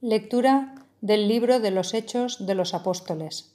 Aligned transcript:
Lectura 0.00 0.76
del 1.00 1.26
libro 1.26 1.58
de 1.58 1.72
los 1.72 1.92
Hechos 1.92 2.46
de 2.46 2.54
los 2.54 2.72
Apóstoles. 2.72 3.52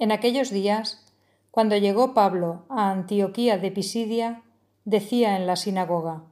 En 0.00 0.10
aquellos 0.10 0.50
días, 0.50 1.06
cuando 1.52 1.76
llegó 1.76 2.12
Pablo 2.12 2.64
a 2.68 2.90
Antioquía 2.90 3.56
de 3.56 3.70
Pisidia, 3.70 4.42
decía 4.84 5.36
en 5.36 5.46
la 5.46 5.54
sinagoga, 5.54 6.24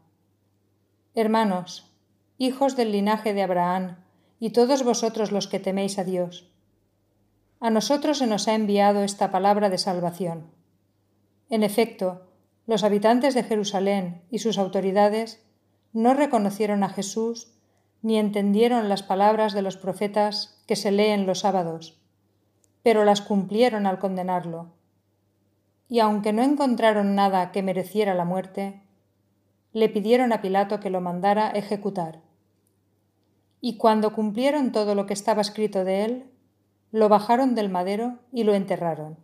Hermanos, 1.14 1.88
hijos 2.36 2.74
del 2.74 2.90
linaje 2.90 3.32
de 3.32 3.42
Abraham, 3.42 3.98
y 4.40 4.50
todos 4.50 4.82
vosotros 4.82 5.30
los 5.30 5.46
que 5.46 5.60
teméis 5.60 5.96
a 6.00 6.02
Dios, 6.02 6.50
a 7.60 7.70
nosotros 7.70 8.18
se 8.18 8.26
nos 8.26 8.48
ha 8.48 8.56
enviado 8.56 9.04
esta 9.04 9.30
palabra 9.30 9.70
de 9.70 9.78
salvación. 9.78 10.50
En 11.48 11.62
efecto, 11.62 12.26
los 12.66 12.82
habitantes 12.82 13.34
de 13.34 13.44
Jerusalén 13.44 14.22
y 14.32 14.40
sus 14.40 14.58
autoridades 14.58 15.44
no 15.92 16.12
reconocieron 16.12 16.82
a 16.82 16.88
Jesús 16.88 17.52
ni 18.02 18.18
entendieron 18.18 18.88
las 18.88 19.02
palabras 19.02 19.52
de 19.52 19.62
los 19.62 19.76
profetas 19.76 20.62
que 20.66 20.76
se 20.76 20.90
leen 20.90 21.26
los 21.26 21.40
sábados, 21.40 21.98
pero 22.82 23.04
las 23.04 23.20
cumplieron 23.20 23.86
al 23.86 23.98
condenarlo. 23.98 24.72
Y 25.88 26.00
aunque 26.00 26.32
no 26.32 26.42
encontraron 26.42 27.14
nada 27.14 27.52
que 27.52 27.62
mereciera 27.62 28.14
la 28.14 28.24
muerte, 28.24 28.82
le 29.72 29.88
pidieron 29.88 30.32
a 30.32 30.40
Pilato 30.40 30.80
que 30.80 30.90
lo 30.90 31.00
mandara 31.00 31.50
ejecutar. 31.50 32.20
Y 33.60 33.76
cuando 33.76 34.14
cumplieron 34.14 34.72
todo 34.72 34.94
lo 34.94 35.06
que 35.06 35.12
estaba 35.12 35.42
escrito 35.42 35.84
de 35.84 36.04
él, 36.04 36.30
lo 36.92 37.08
bajaron 37.08 37.54
del 37.54 37.68
madero 37.68 38.18
y 38.32 38.44
lo 38.44 38.54
enterraron. 38.54 39.18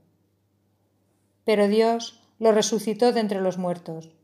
Pero 1.44 1.68
Dios 1.68 2.22
lo 2.38 2.52
resucitó 2.52 3.12
de 3.12 3.20
entre 3.20 3.40
los 3.40 3.56
muertos 3.56 4.15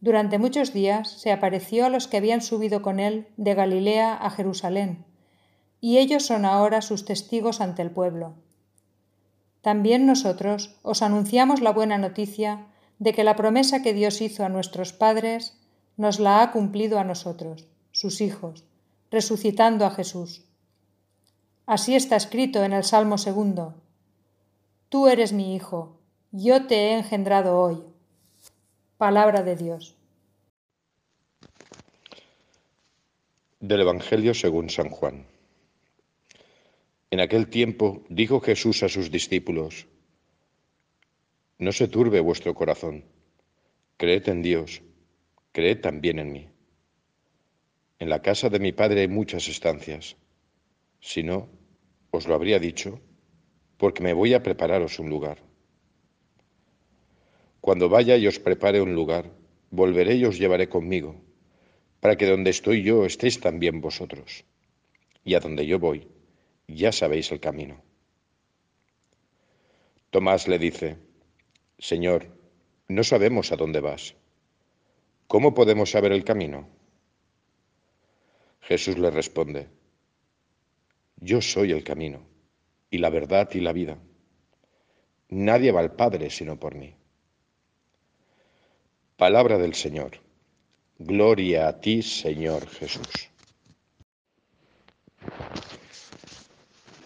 durante 0.00 0.38
muchos 0.38 0.72
días 0.72 1.10
se 1.10 1.32
apareció 1.32 1.86
a 1.86 1.88
los 1.88 2.06
que 2.06 2.18
habían 2.18 2.42
subido 2.42 2.82
con 2.82 3.00
él 3.00 3.28
de 3.36 3.54
Galilea 3.54 4.14
a 4.14 4.30
Jerusalén, 4.30 5.04
y 5.80 5.98
ellos 5.98 6.26
son 6.26 6.44
ahora 6.44 6.82
sus 6.82 7.04
testigos 7.04 7.60
ante 7.60 7.82
el 7.82 7.90
pueblo. 7.90 8.34
También 9.62 10.06
nosotros 10.06 10.76
os 10.82 11.02
anunciamos 11.02 11.60
la 11.60 11.72
buena 11.72 11.98
noticia 11.98 12.66
de 12.98 13.12
que 13.12 13.24
la 13.24 13.36
promesa 13.36 13.82
que 13.82 13.92
Dios 13.92 14.20
hizo 14.20 14.44
a 14.44 14.48
nuestros 14.48 14.92
padres 14.92 15.58
nos 15.96 16.20
la 16.20 16.42
ha 16.42 16.52
cumplido 16.52 16.98
a 16.98 17.04
nosotros, 17.04 17.66
sus 17.90 18.20
hijos, 18.20 18.64
resucitando 19.10 19.86
a 19.86 19.90
Jesús. 19.90 20.44
Así 21.66 21.96
está 21.96 22.16
escrito 22.16 22.62
en 22.62 22.72
el 22.72 22.84
Salmo 22.84 23.18
segundo. 23.18 23.74
Tú 24.88 25.08
eres 25.08 25.32
mi 25.32 25.54
hijo, 25.54 25.98
yo 26.30 26.66
te 26.66 26.76
he 26.76 26.98
engendrado 26.98 27.58
hoy. 27.58 27.82
Palabra 28.98 29.42
de 29.42 29.56
Dios. 29.56 29.94
Del 33.60 33.82
Evangelio 33.82 34.32
según 34.32 34.70
San 34.70 34.88
Juan. 34.88 35.26
En 37.10 37.20
aquel 37.20 37.48
tiempo 37.48 38.04
dijo 38.08 38.40
Jesús 38.40 38.82
a 38.82 38.88
sus 38.88 39.10
discípulos, 39.10 39.86
No 41.58 41.72
se 41.72 41.88
turbe 41.88 42.20
vuestro 42.20 42.54
corazón, 42.54 43.04
creed 43.98 44.30
en 44.30 44.40
Dios, 44.40 44.80
creed 45.52 45.82
también 45.82 46.18
en 46.18 46.32
mí. 46.32 46.48
En 47.98 48.08
la 48.08 48.22
casa 48.22 48.48
de 48.48 48.60
mi 48.60 48.72
Padre 48.72 49.02
hay 49.02 49.08
muchas 49.08 49.46
estancias, 49.46 50.16
si 51.00 51.22
no, 51.22 51.50
os 52.12 52.26
lo 52.26 52.34
habría 52.34 52.58
dicho, 52.58 52.98
porque 53.76 54.02
me 54.02 54.14
voy 54.14 54.32
a 54.32 54.42
prepararos 54.42 54.98
un 54.98 55.10
lugar. 55.10 55.36
Cuando 57.66 57.88
vaya 57.88 58.16
y 58.16 58.28
os 58.28 58.38
prepare 58.38 58.80
un 58.80 58.94
lugar, 58.94 59.32
volveré 59.72 60.14
y 60.14 60.24
os 60.24 60.38
llevaré 60.38 60.68
conmigo, 60.68 61.16
para 61.98 62.14
que 62.14 62.24
donde 62.24 62.50
estoy 62.50 62.84
yo 62.84 63.04
estéis 63.04 63.40
también 63.40 63.80
vosotros. 63.80 64.44
Y 65.24 65.34
a 65.34 65.40
donde 65.40 65.66
yo 65.66 65.80
voy, 65.80 66.06
ya 66.68 66.92
sabéis 66.92 67.32
el 67.32 67.40
camino. 67.40 67.82
Tomás 70.10 70.46
le 70.46 70.60
dice, 70.60 70.98
Señor, 71.80 72.28
no 72.86 73.02
sabemos 73.02 73.50
a 73.50 73.56
dónde 73.56 73.80
vas. 73.80 74.14
¿Cómo 75.26 75.52
podemos 75.52 75.90
saber 75.90 76.12
el 76.12 76.22
camino? 76.22 76.68
Jesús 78.60 78.96
le 78.96 79.10
responde, 79.10 79.66
Yo 81.16 81.42
soy 81.42 81.72
el 81.72 81.82
camino, 81.82 82.28
y 82.90 82.98
la 82.98 83.10
verdad 83.10 83.50
y 83.54 83.60
la 83.60 83.72
vida. 83.72 83.98
Nadie 85.30 85.72
va 85.72 85.80
al 85.80 85.96
Padre 85.96 86.30
sino 86.30 86.60
por 86.60 86.76
mí. 86.76 86.94
Palabra 89.16 89.56
del 89.56 89.72
Señor. 89.72 90.10
Gloria 90.98 91.68
a 91.68 91.80
ti, 91.80 92.02
Señor 92.02 92.68
Jesús. 92.68 93.30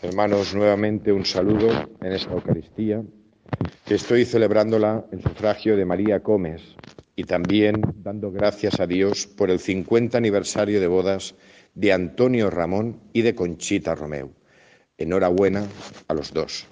Hermanos, 0.02 0.52
nuevamente 0.52 1.12
un 1.12 1.24
saludo 1.24 1.68
en 2.00 2.12
esta 2.12 2.32
Eucaristía, 2.32 3.04
que 3.84 3.94
estoy 3.94 4.24
celebrándola 4.24 5.06
en 5.12 5.22
sufragio 5.22 5.76
de 5.76 5.84
María 5.84 6.18
Gómez 6.18 6.74
y 7.14 7.22
también 7.22 7.80
dando 7.98 8.32
gracias 8.32 8.80
a 8.80 8.88
Dios 8.88 9.28
por 9.28 9.48
el 9.48 9.60
50 9.60 10.18
aniversario 10.18 10.80
de 10.80 10.88
bodas 10.88 11.36
de 11.74 11.92
Antonio 11.92 12.50
Ramón 12.50 13.00
y 13.12 13.22
de 13.22 13.36
Conchita 13.36 13.94
Romeu. 13.94 14.32
Enhorabuena 14.98 15.64
a 16.08 16.14
los 16.14 16.32
dos. 16.32 16.66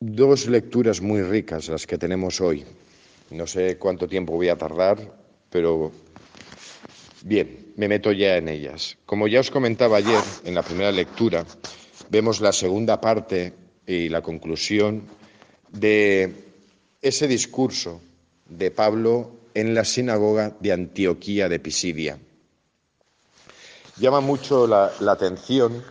Dos 0.00 0.46
lecturas 0.46 1.00
muy 1.00 1.22
ricas 1.22 1.68
las 1.68 1.84
que 1.84 1.98
tenemos 1.98 2.40
hoy. 2.40 2.64
No 3.30 3.48
sé 3.48 3.78
cuánto 3.78 4.06
tiempo 4.06 4.34
voy 4.34 4.48
a 4.48 4.54
tardar, 4.56 4.96
pero 5.50 5.90
bien, 7.24 7.72
me 7.74 7.88
meto 7.88 8.12
ya 8.12 8.36
en 8.36 8.48
ellas. 8.48 8.96
Como 9.04 9.26
ya 9.26 9.40
os 9.40 9.50
comentaba 9.50 9.96
ayer 9.96 10.22
en 10.44 10.54
la 10.54 10.62
primera 10.62 10.92
lectura, 10.92 11.44
vemos 12.10 12.40
la 12.40 12.52
segunda 12.52 13.00
parte 13.00 13.52
y 13.88 14.08
la 14.08 14.22
conclusión 14.22 15.02
de 15.72 16.32
ese 17.02 17.26
discurso 17.26 18.00
de 18.48 18.70
Pablo 18.70 19.32
en 19.52 19.74
la 19.74 19.84
sinagoga 19.84 20.54
de 20.60 20.72
Antioquía 20.72 21.48
de 21.48 21.58
Pisidia. 21.58 22.18
Llama 23.96 24.20
mucho 24.20 24.68
la, 24.68 24.92
atención 25.10 25.82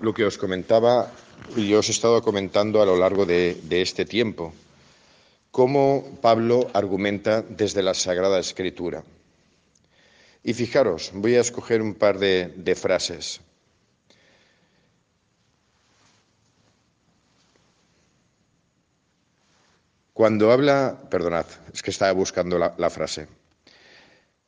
lo 0.00 0.12
que 0.12 0.24
os 0.24 0.38
comentaba 0.38 1.12
yo 1.56 1.78
os 1.78 1.88
he 1.88 1.92
estado 1.92 2.22
comentando 2.22 2.82
a 2.82 2.86
lo 2.86 2.96
largo 2.96 3.26
de, 3.26 3.58
este 3.70 4.04
tiempo 4.04 4.52
cómo 5.50 6.18
Pablo 6.20 6.70
argumenta 6.74 7.42
desde 7.42 7.82
la 7.82 7.94
Sagrada 7.94 8.38
Escritura. 8.38 9.02
Y 10.44 10.54
fijaros, 10.54 11.10
voy 11.14 11.34
a 11.34 11.40
escoger 11.40 11.82
un 11.82 11.94
par 11.94 12.18
de, 12.18 12.74
frases. 12.76 13.40
Cuando 20.12 20.52
habla, 20.52 21.08
perdonad, 21.10 21.46
es 21.72 21.82
que 21.82 21.90
estaba 21.90 22.12
buscando 22.12 22.58
la 22.58 22.90
frase. 22.90 23.26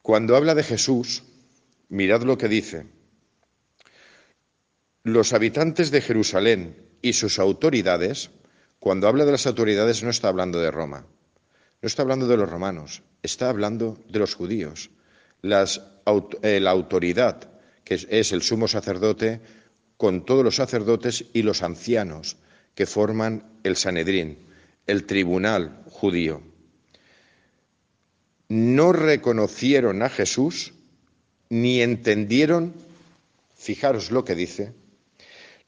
Cuando 0.03 0.37
habla 0.37 0.55
de 0.55 0.63
Jesús, 0.63 1.23
mirad 1.89 2.23
lo 2.23 2.39
que 2.39 2.49
dice. 2.49 3.00
Los 5.03 5.33
habitantes 5.33 5.91
de 5.91 6.03
Jerusalén 6.03 6.77
y 7.01 7.15
sus 7.15 7.39
autoridades, 7.39 8.31
cuando 8.79 9.09
habla 9.09 9.25
de 9.25 9.33
las 9.33 9.47
autoridades 9.47 10.03
no 10.03 10.11
está 10.11 10.29
hablando 10.29 10.61
de 10.61 10.71
Roma, 10.71 11.07
no 11.81 11.87
está 11.87 12.03
hablando 12.03 12.29
de 12.29 12.37
los 12.37 12.51
romanos, 12.51 13.03
está 13.23 13.49
hablando 13.49 13.99
de 14.11 14.19
los 14.19 14.35
judíos. 14.35 14.91
Eh, 15.43 16.61
la 16.61 16.71
autoridad, 16.71 17.51
que 17.83 17.95
es 18.11 18.33
el 18.33 18.43
sumo 18.43 18.69
sacerdote, 18.69 19.41
con 19.97 20.25
todos 20.27 20.45
los 20.45 20.57
sacerdotes 20.57 21.25
y 21.33 21.43
los 21.43 21.63
ancianos 21.63 22.37
que 22.75 22.87
forman 22.87 23.45
el 23.63 23.77
Sanedrín, 23.77 24.39
el 24.87 25.07
tribunal 25.07 25.83
judío. 25.87 26.43
No 28.49 28.93
reconocieron 28.93 30.03
a 30.03 30.11
Jesús 30.11 30.75
ni 31.49 31.81
entendieron, 31.81 32.75
fijaros 33.57 34.11
lo 34.11 34.25
que 34.25 34.35
dice, 34.35 34.73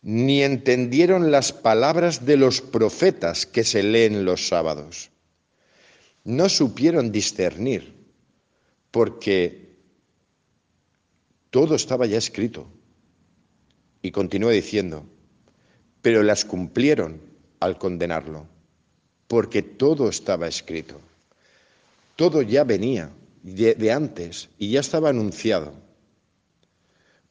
ni 0.02 0.42
entendieron 0.42 1.30
las 1.30 1.52
palabras 1.52 2.26
de 2.26 2.36
los 2.36 2.60
profetas 2.60 3.46
que 3.46 3.64
se 3.64 3.82
leen 3.82 4.24
los 4.24 4.48
sábados. 4.48 5.10
No 6.24 6.48
supieron 6.48 7.12
discernir, 7.12 7.94
porque 8.90 9.76
todo 11.50 11.76
estaba 11.76 12.06
ya 12.06 12.18
escrito. 12.18 12.66
Y 14.02 14.10
continúa 14.10 14.50
diciendo, 14.50 15.06
pero 16.02 16.24
las 16.24 16.44
cumplieron 16.44 17.20
al 17.60 17.78
condenarlo, 17.78 18.46
porque 19.28 19.62
todo 19.62 20.08
estaba 20.08 20.48
escrito. 20.48 21.00
Todo 22.16 22.42
ya 22.42 22.64
venía 22.64 23.12
de, 23.42 23.92
antes 23.92 24.48
y 24.58 24.72
ya 24.72 24.80
estaba 24.80 25.10
anunciado. 25.10 25.72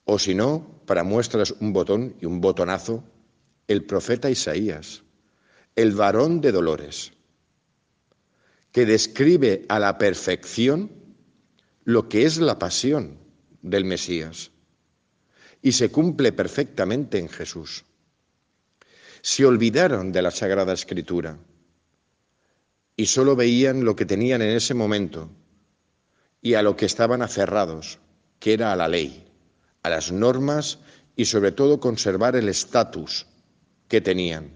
O 0.06 0.18
si 0.18 0.34
no, 0.34 0.81
para 0.92 1.06
muestras 1.06 1.56
un 1.62 1.72
botón 1.72 2.18
y 2.20 2.26
un 2.26 2.42
botonazo, 2.42 3.02
el 3.70 3.86
profeta 3.86 4.30
Isaías, 4.30 5.04
el 5.74 5.94
varón 5.94 6.42
de 6.42 6.52
dolores, 6.52 7.14
que 8.74 8.86
describe 8.86 9.66
a 9.70 9.80
la 9.80 9.98
perfección 9.98 10.92
lo 11.86 12.10
que 12.10 12.26
es 12.26 12.40
la 12.40 12.60
pasión 12.60 13.18
del 13.62 13.86
Mesías. 13.86 14.52
Y 15.62 15.72
se 15.72 15.90
cumple 15.92 16.34
perfectamente 16.34 17.20
en 17.20 17.30
Jesús. 17.30 17.86
Se 19.22 19.46
olvidaron 19.46 20.12
de 20.12 20.24
la 20.24 20.32
Sagrada 20.32 20.74
Escritura 20.74 21.38
y 22.98 23.06
solo 23.06 23.38
veían 23.38 23.86
lo 23.86 23.96
que 23.96 24.06
tenían 24.06 24.42
en 24.42 24.58
ese 24.58 24.74
momento 24.74 25.30
y 26.42 26.56
a 26.56 26.62
lo 26.62 26.76
que 26.76 26.86
estaban 26.86 27.22
aferrados, 27.22 27.98
que 28.40 28.52
era 28.52 28.74
a 28.74 28.76
la 28.76 28.90
ley, 28.90 29.31
a 29.84 29.90
las 29.90 30.12
normas 30.12 30.80
y 31.16 31.26
sobre 31.26 31.52
todo 31.52 31.80
conservar 31.80 32.36
el 32.36 32.50
estatus 32.50 33.26
que 33.88 34.02
tenían. 34.02 34.52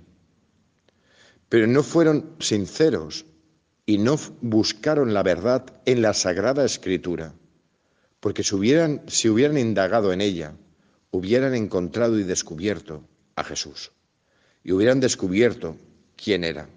Pero 1.50 1.68
no 1.68 1.84
fueron 1.84 2.36
sinceros 2.40 3.26
y 3.86 3.98
no 3.98 4.18
buscaron 4.42 5.14
la 5.14 5.24
verdad 5.24 5.66
en 5.86 6.02
la 6.02 6.14
Sagrada 6.14 6.66
Escritura, 6.66 7.34
porque 8.20 8.44
si 8.44 8.56
hubieran, 8.56 9.58
indagado 9.58 10.12
en 10.12 10.22
ella, 10.22 10.56
hubieran 11.12 11.54
encontrado 11.54 12.18
y 12.20 12.24
descubierto 12.24 13.04
a 13.36 13.44
Jesús 13.44 13.92
y 14.64 14.72
hubieran 14.72 15.00
descubierto 15.00 15.78
quién 16.16 16.44
era. 16.44 16.68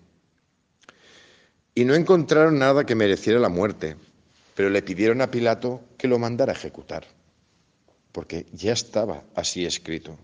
Y 1.75 1.85
no 1.85 1.95
encontraron 1.95 2.59
nada 2.59 2.85
que 2.85 2.95
mereciera 2.95 3.39
la 3.39 3.49
muerte, 3.49 3.97
pero 4.55 4.69
le 4.69 4.83
pidieron 4.83 5.23
a 5.23 5.31
Pilato 5.31 5.81
que 5.97 6.09
lo 6.09 6.19
mandara 6.19 6.53
a 6.53 6.57
ejecutar, 6.57 7.07
porque 8.19 8.47
ya 8.53 8.73
estaba 8.73 9.23
así 9.37 9.65
escrito. 9.65 10.19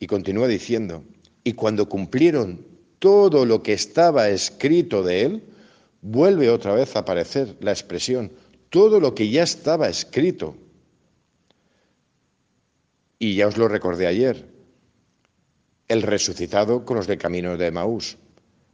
Y 0.00 0.08
continúa 0.08 0.48
diciendo, 0.48 1.04
y 1.44 1.52
cuando 1.52 1.88
cumplieron 1.88 2.66
todo 2.98 3.46
lo 3.46 3.62
que 3.62 3.72
estaba 3.72 4.30
escrito 4.30 5.04
de 5.04 5.22
él, 5.22 5.44
vuelve 6.02 6.50
otra 6.50 6.74
vez 6.74 6.96
a 6.96 6.98
aparecer 6.98 7.56
la 7.60 7.70
expresión, 7.70 8.32
todo 8.68 8.98
lo 8.98 9.14
que 9.14 9.30
ya 9.30 9.44
estaba 9.44 9.88
escrito. 9.88 10.56
Y 13.20 13.36
ya 13.36 13.46
os 13.46 13.56
lo 13.56 13.68
recordé 13.68 14.08
ayer, 14.08 14.44
el 15.86 16.02
resucitado 16.02 16.84
con 16.84 16.96
los 16.96 17.06
de 17.06 17.16
camino 17.16 17.56
de 17.56 17.70
Maús, 17.70 18.16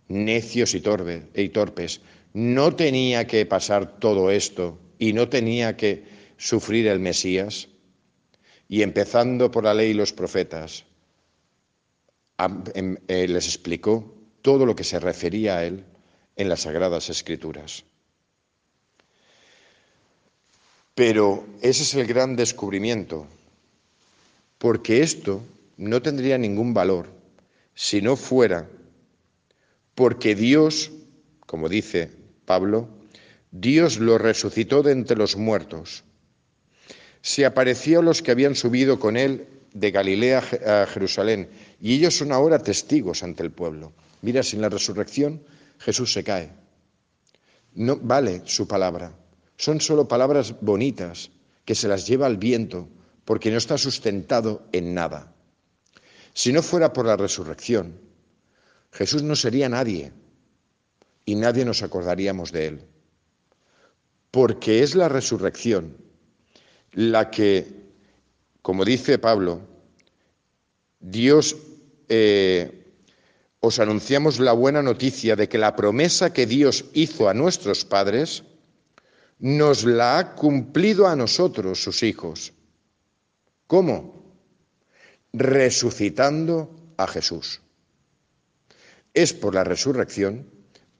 necios 0.09 0.75
y 0.75 0.81
torpes, 0.81 2.01
no 2.33 2.75
tenía 2.75 3.27
que 3.27 3.45
pasar 3.45 3.99
todo 3.99 4.31
esto 4.31 4.79
y 4.99 5.13
no 5.13 5.29
tenía 5.29 5.77
que 5.77 6.05
sufrir 6.39 6.87
el 6.87 6.99
Mesías. 6.99 7.69
Y 8.73 8.81
empezando 8.81 9.51
por 9.51 9.65
la 9.65 9.75
ley 9.75 9.91
y 9.91 10.01
los 10.01 10.15
profetas, 10.15 10.87
em, 12.73 12.97
eh, 13.07 13.29
les 13.29 13.45
explicó 13.45 14.15
todo 14.41 14.65
lo 14.65 14.75
que 14.75 14.83
se 14.83 14.99
refería 14.99 15.59
a 15.59 15.65
él 15.67 15.85
en 16.37 16.49
las 16.49 16.63
Sagradas 16.63 17.11
Escrituras. 17.11 17.85
Pero 20.95 21.45
ese 21.61 21.83
es 21.83 21.95
el 21.97 22.07
gran 22.07 22.35
descubrimiento, 22.35 23.27
porque 24.57 25.03
esto 25.03 25.43
no 25.77 26.01
tendría 26.01 26.39
ningún 26.39 26.73
valor 26.73 27.11
si 27.75 28.01
no 28.01 28.17
fuera 28.17 28.71
porque 29.95 30.35
Dios, 30.35 30.91
como 31.45 31.69
dice 31.69 32.09
Pablo, 32.47 32.89
Dios 33.51 33.99
lo 33.99 34.17
resucitó 34.17 34.83
de 34.83 34.93
entre 34.93 35.19
los 35.19 35.37
muertos. 35.37 36.05
Se 37.23 37.47
apareció 37.47 38.03
los 38.03 38.21
que 38.21 38.33
habían 38.33 38.55
subido 38.55 38.99
con 38.99 39.17
él 39.17 39.47
de 39.73 39.91
Galilea 39.91 40.43
a 40.67 40.87
Jerusalén, 40.87 41.49
y 41.81 41.95
ellos 41.95 42.17
son 42.17 42.33
ahora 42.33 42.59
testigos 42.59 43.23
ante 43.23 43.43
el 43.43 43.53
pueblo. 43.53 43.93
Mira, 44.21 44.43
sin 44.43 44.61
la 44.61 44.69
resurrección 44.69 45.43
Jesús 45.79 46.13
se 46.13 46.25
cae. 46.25 46.51
No 47.75 47.97
vale 47.97 48.43
su 48.45 48.69
palabra. 48.69 49.13
Son 49.57 49.81
solo 49.81 50.07
palabras 50.09 50.55
bonitas 50.61 51.31
que 51.65 51.75
se 51.75 51.89
las 51.89 52.07
lleva 52.07 52.27
al 52.27 52.37
viento 52.37 52.89
porque 53.25 53.51
no 53.51 53.57
está 53.57 53.79
sustentado 53.79 54.67
en 54.73 54.95
nada. 54.95 55.33
Si 56.35 56.53
no 56.53 56.63
fuera 56.63 56.93
por 56.93 57.07
la 57.07 57.17
resurrección, 57.17 57.99
Jesús 58.91 59.23
no 59.23 59.37
sería 59.37 59.69
nadie 59.69 60.13
y 61.25 61.37
nadie 61.37 61.65
nos 61.65 61.83
acordaríamos 61.83 62.53
de 62.53 62.67
él. 62.67 62.83
Porque 64.31 64.83
es 64.83 64.95
la 64.95 65.09
resurrección 65.09 65.97
la 66.93 67.31
que, 67.31 67.67
como 68.63 68.85
dice 68.85 69.19
Pablo, 69.19 69.61
Dios 71.01 71.57
eh, 72.09 72.83
os 73.61 73.79
anunciamos 73.79 74.41
la 74.41 74.53
buena 74.53 74.83
noticia 74.83 75.37
de 75.37 75.49
que 75.49 75.59
la 75.59 75.77
promesa 75.77 76.33
que 76.33 76.47
Dios 76.47 76.85
hizo 76.93 77.29
a 77.29 77.35
nuestros 77.35 77.85
padres 77.85 78.45
nos 79.39 79.85
la 79.85 80.19
ha 80.19 80.35
cumplido 80.35 81.09
a 81.09 81.17
nosotros, 81.17 81.83
sus 81.83 82.03
hijos. 82.03 82.53
¿Cómo? 83.67 84.37
Resucitando 85.33 86.95
a 86.97 87.07
Jesús. 87.07 87.61
Es 89.15 89.33
por 89.33 89.55
la 89.55 89.65
resurrección 89.65 90.47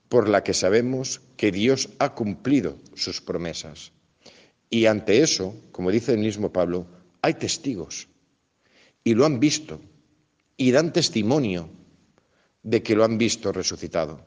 por 0.09 0.29
la 0.29 0.43
que 0.43 0.53
sabemos 0.53 1.21
que 1.37 1.51
Dios 1.51 1.89
ha 1.99 2.13
cumplido 2.13 2.77
sus 2.95 3.21
promesas. 3.21 3.91
Y 4.73 4.87
ante 4.87 5.21
eso, 5.21 5.53
como 5.71 5.91
dice 5.91 6.13
el 6.13 6.17
mismo 6.17 6.51
Pablo, 6.51 6.87
hay 7.21 7.35
testigos 7.35 8.07
y 9.03 9.13
lo 9.13 9.23
han 9.23 9.39
visto 9.39 9.79
y 10.57 10.71
dan 10.71 10.91
testimonio 10.91 11.69
de 12.63 12.81
que 12.81 12.95
lo 12.95 13.03
han 13.03 13.19
visto 13.19 13.51
resucitado. 13.51 14.25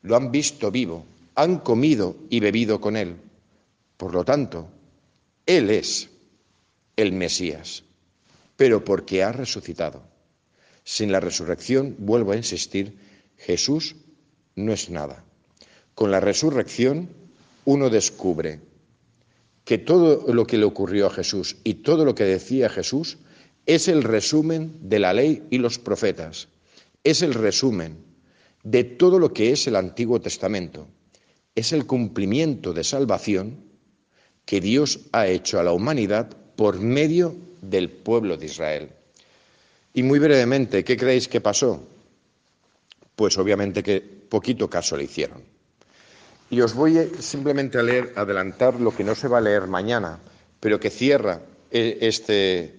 Lo 0.00 0.16
han 0.16 0.32
visto 0.32 0.70
vivo, 0.70 1.04
han 1.34 1.58
comido 1.58 2.16
y 2.30 2.40
bebido 2.40 2.80
con 2.80 2.96
él. 2.96 3.16
Por 3.98 4.14
lo 4.14 4.24
tanto, 4.24 4.70
él 5.44 5.68
es 5.68 6.08
el 6.96 7.12
Mesías, 7.12 7.84
pero 8.56 8.82
porque 8.82 9.22
ha 9.22 9.32
resucitado. 9.32 10.02
Sin 10.82 11.12
la 11.12 11.20
resurrección, 11.20 11.94
vuelvo 11.98 12.32
a 12.32 12.36
insistir, 12.36 12.96
Jesús 13.36 13.96
no 14.56 14.72
es 14.72 14.88
nada. 14.88 15.22
Con 15.94 16.10
la 16.10 16.20
resurrección 16.20 17.10
uno 17.66 17.90
descubre 17.90 18.71
que 19.64 19.78
todo 19.78 20.32
lo 20.32 20.46
que 20.46 20.58
le 20.58 20.64
ocurrió 20.64 21.06
a 21.06 21.10
Jesús 21.10 21.56
y 21.64 21.74
todo 21.74 22.04
lo 22.04 22.14
que 22.14 22.24
decía 22.24 22.68
Jesús 22.68 23.18
es 23.66 23.88
el 23.88 24.02
resumen 24.02 24.76
de 24.80 24.98
la 24.98 25.12
ley 25.12 25.44
y 25.50 25.58
los 25.58 25.78
profetas 25.78 26.48
es 27.04 27.22
el 27.22 27.34
resumen 27.34 27.98
de 28.62 28.84
todo 28.84 29.18
lo 29.18 29.32
que 29.32 29.52
es 29.52 29.66
el 29.66 29.76
Antiguo 29.76 30.20
Testamento. 30.20 30.86
Es 31.54 31.72
el 31.72 31.86
cumplimiento 31.86 32.72
de 32.72 32.84
salvación 32.84 33.64
que 34.44 34.60
Dios 34.60 35.00
ha 35.12 35.26
hecho 35.26 35.58
a 35.58 35.62
la 35.62 35.72
humanidad 35.72 36.30
por 36.56 36.80
medio 36.80 37.36
del 37.60 37.90
pueblo 37.90 38.36
de 38.36 38.46
Israel. 38.46 38.90
Y 39.94 40.02
muy 40.02 40.18
brevemente, 40.18 40.84
¿qué 40.84 40.96
creéis 40.96 41.28
que 41.28 41.40
pasó? 41.40 41.86
Pues 43.14 43.36
obviamente 43.36 43.82
que 43.82 44.00
poquito 44.00 44.70
caso 44.70 44.96
le 44.96 45.04
hicieron. 45.04 45.51
Y 46.52 46.60
os 46.60 46.74
voy 46.74 47.00
simplemente 47.18 47.78
a 47.78 47.82
leer, 47.82 48.12
adelantar 48.14 48.78
lo 48.78 48.94
que 48.94 49.02
no 49.02 49.14
se 49.14 49.26
va 49.26 49.38
a 49.38 49.40
leer 49.40 49.66
mañana, 49.66 50.20
pero 50.60 50.78
que 50.78 50.90
cierra 50.90 51.40
e, 51.70 51.96
este 52.02 52.76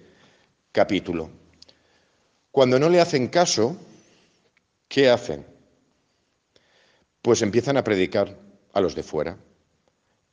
capítulo. 0.70 1.28
Cuando 2.52 2.78
no 2.78 2.88
le 2.88 3.00
hacen 3.00 3.26
caso, 3.26 3.76
¿Qué 4.94 5.10
hacen? 5.10 5.44
Pues 7.20 7.42
empiezan 7.42 7.76
a 7.76 7.82
predicar 7.82 8.38
a 8.72 8.80
los 8.80 8.94
de 8.94 9.02
fuera. 9.02 9.38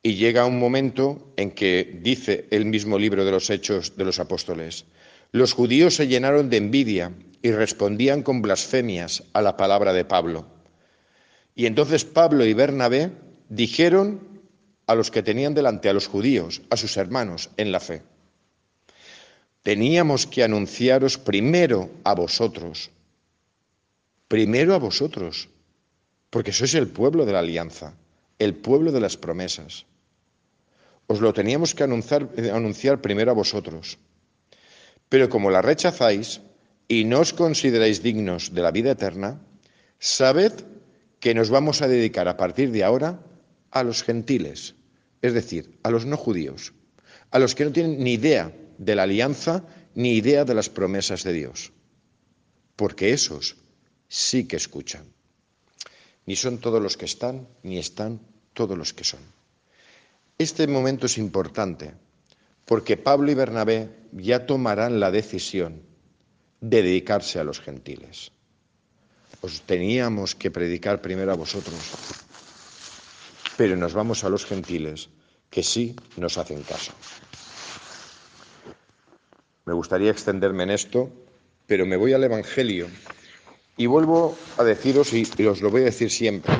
Y 0.03 0.13
llega 0.13 0.45
un 0.45 0.60
momento 0.60 1.33
en 1.36 1.50
que 1.50 2.00
dice 2.03 2.45
el 2.51 2.65
mismo 2.65 3.00
libro 3.00 3.25
de 3.25 3.31
los 3.31 3.50
Hechos 3.50 3.98
de 3.98 4.05
los 4.05 4.19
Apóstoles, 4.19 4.86
los 5.31 5.53
judíos 5.53 5.95
se 5.95 6.07
llenaron 6.07 6.51
de 6.51 6.57
envidia 6.57 7.12
y 7.41 7.50
respondían 7.50 8.21
con 8.21 8.43
blasfemias 8.43 9.24
a 9.33 9.41
la 9.41 9.57
palabra 9.57 9.93
de 9.93 10.05
Pablo. 10.05 10.45
Y 11.55 11.65
entonces 11.65 12.05
Pablo 12.05 12.45
y 12.45 12.53
Bernabé 12.53 13.10
dijeron 13.51 14.39
a 14.88 14.96
los 14.96 15.12
que 15.12 15.22
tenían 15.22 15.53
delante, 15.53 15.89
a 15.89 15.93
los 15.93 16.08
judíos, 16.08 16.63
a 16.72 16.77
sus 16.77 16.96
hermanos 16.96 17.51
en 17.58 17.72
la 17.72 17.79
fe, 17.79 18.01
teníamos 19.62 20.25
que 20.25 20.43
anunciaros 20.43 21.20
primero 21.20 21.91
a 22.03 22.15
vosotros 22.15 22.89
primero 24.31 24.74
a 24.74 24.79
vosotros, 24.79 25.51
porque 26.31 26.55
sois 26.55 26.72
el 26.79 26.88
pueblo 26.88 27.27
de 27.27 27.36
la 27.36 27.43
alianza, 27.43 27.91
el 28.39 28.55
pueblo 28.55 28.96
de 28.96 29.03
las 29.03 29.20
promesas. 29.20 29.84
Os 31.12 31.20
lo 31.20 31.36
teníamos 31.36 31.75
que 31.75 31.84
anunciar, 31.84 32.31
eh, 32.39 32.48
anunciar 32.48 33.03
primero 33.03 33.31
a 33.31 33.36
vosotros. 33.36 34.00
Pero 35.12 35.27
como 35.27 35.51
la 35.51 35.62
rechazáis 35.62 36.39
y 36.88 37.03
no 37.03 37.20
os 37.20 37.36
consideráis 37.36 38.00
dignos 38.00 38.55
de 38.55 38.63
la 38.63 38.72
vida 38.72 38.96
eterna, 38.96 39.36
sabed 40.00 40.63
que 41.20 41.36
nos 41.36 41.51
vamos 41.51 41.81
a 41.81 41.91
dedicar 41.91 42.31
a 42.31 42.39
partir 42.39 42.72
de 42.72 42.88
ahora 42.88 43.20
a 43.72 43.84
los 43.84 44.04
gentiles, 44.04 44.75
es 45.22 45.34
decir, 45.34 45.80
a 45.84 45.90
los 45.90 46.06
no 46.06 46.18
judíos, 46.18 46.74
a 47.32 47.40
los 47.40 47.56
que 47.56 47.66
no 47.66 47.72
tienen 47.72 48.04
ni 48.04 48.13
idea 48.13 48.54
de 48.78 48.96
la 48.96 49.04
alianza 49.04 49.63
ni 49.96 50.13
idea 50.13 50.46
de 50.46 50.54
las 50.54 50.70
promesas 50.70 51.24
de 51.24 51.34
Dios, 51.34 51.72
porque 52.75 53.13
esos 53.13 53.58
sí 54.08 54.46
que 54.46 54.58
escuchan. 54.58 55.06
Ni 56.25 56.36
son 56.36 56.60
todos 56.60 56.82
los 56.82 56.98
que 56.98 57.06
están, 57.06 57.48
ni 57.63 57.78
están 57.78 58.20
todos 58.54 58.78
los 58.78 58.94
que 58.94 59.04
son. 59.04 59.22
Este 60.38 60.68
momento 60.68 61.06
es 61.06 61.18
importante 61.18 61.94
porque 62.66 62.98
Pablo 62.98 63.32
y 63.32 63.36
Bernabé 63.36 63.90
ya 64.12 64.46
tomarán 64.46 65.00
la 65.00 65.12
decisión 65.12 65.82
de 66.62 66.84
dedicarse 66.84 67.40
a 67.40 67.44
los 67.44 67.60
gentiles. 67.60 68.32
Os 69.42 69.62
teníamos 69.62 70.36
que 70.36 70.51
predicar 70.51 71.01
primero 71.01 71.32
a 71.32 71.36
vosotros, 71.36 71.80
pero 73.58 73.75
nos 73.75 73.93
vamos 73.93 74.24
a 74.24 74.29
los 74.29 74.46
gentiles 74.46 75.10
que 75.50 75.63
sí 75.63 75.96
nos 76.17 76.38
hacen 76.38 76.63
caso. 76.63 76.93
Me 79.65 79.74
gustaría 79.74 80.12
extenderme 80.12 80.63
en 80.63 80.72
esto, 80.72 81.10
pero 81.67 81.86
me 81.86 81.98
voy 81.98 82.13
al 82.13 82.24
Evangelio 82.24 82.88
y 83.77 83.86
vuelvo 83.86 84.36
a 84.58 84.63
deciros, 84.63 85.13
y, 85.13 85.25
os 85.46 85.62
lo 85.62 85.70
voy 85.70 85.81
a 85.81 85.86
decir 85.86 86.12
siempre, 86.12 86.53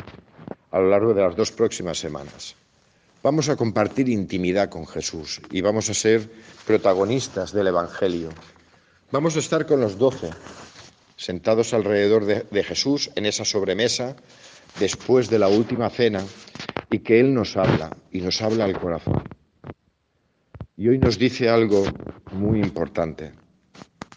a 0.72 0.80
lo 0.80 0.90
largo 0.90 1.14
de 1.14 1.22
las 1.22 1.36
dos 1.36 1.52
próximas 1.52 1.98
semanas. 1.98 2.56
Vamos 3.24 3.50
a 3.50 3.56
compartir 3.56 4.10
intimidad 4.10 4.70
con 4.70 4.88
Jesús 4.88 5.42
y 5.52 5.62
vamos 5.62 5.90
a 5.90 5.94
ser 5.94 6.30
protagonistas 6.66 7.54
del 7.54 7.68
Evangelio. 7.68 8.30
Vamos 9.12 9.36
a 9.36 9.40
estar 9.40 9.66
con 9.66 9.82
los 9.82 9.98
doce, 9.98 10.30
sentados 11.16 11.74
alrededor 11.74 12.26
de, 12.26 12.46
de, 12.50 12.64
Jesús 12.64 13.12
en 13.16 13.26
esa 13.26 13.46
sobremesa 13.46 14.16
después 14.80 15.30
de 15.30 15.38
la 15.40 15.50
última 15.50 15.90
cena 15.90 16.24
y 16.92 17.00
que 17.00 17.20
Él 17.20 17.34
nos 17.34 17.56
habla 17.56 17.96
y 18.12 18.22
nos 18.22 18.42
habla 18.42 18.66
al 18.66 18.78
corazón. 18.78 19.24
Y 20.76 20.90
hoy 20.90 21.00
nos 21.00 21.18
dice 21.18 21.50
algo 21.50 21.84
muy 22.34 22.60
importante, 22.60 23.32